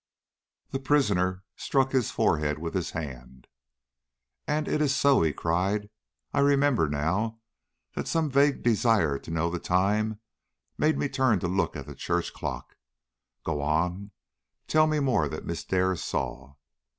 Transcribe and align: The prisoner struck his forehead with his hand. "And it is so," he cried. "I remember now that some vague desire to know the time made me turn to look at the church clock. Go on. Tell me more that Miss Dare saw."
The 0.71 0.79
prisoner 0.79 1.43
struck 1.55 1.91
his 1.91 2.09
forehead 2.09 2.57
with 2.57 2.73
his 2.73 2.89
hand. 2.89 3.45
"And 4.47 4.67
it 4.67 4.81
is 4.81 4.95
so," 4.95 5.21
he 5.21 5.31
cried. 5.31 5.91
"I 6.33 6.39
remember 6.39 6.89
now 6.89 7.37
that 7.93 8.07
some 8.07 8.27
vague 8.27 8.63
desire 8.63 9.19
to 9.19 9.29
know 9.29 9.51
the 9.51 9.59
time 9.59 10.19
made 10.75 10.97
me 10.97 11.07
turn 11.07 11.39
to 11.41 11.47
look 11.47 11.75
at 11.75 11.85
the 11.85 11.93
church 11.93 12.33
clock. 12.33 12.77
Go 13.43 13.61
on. 13.61 14.09
Tell 14.67 14.87
me 14.87 14.99
more 14.99 15.29
that 15.29 15.45
Miss 15.45 15.63
Dare 15.63 15.95
saw." 15.95 16.55